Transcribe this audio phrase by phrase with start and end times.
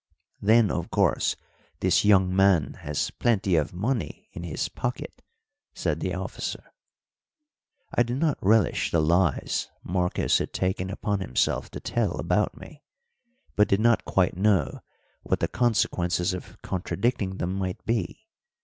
[0.41, 1.35] "Then, of course,
[1.79, 5.21] this young man has plenty of money in his pocket?"
[5.75, 6.73] said the officer.
[7.93, 12.81] I did not relish the lies Marcos had taken upon himself to tell about me,
[13.55, 14.81] but did not quite know
[15.21, 18.25] what the consequences of contradicting them might be.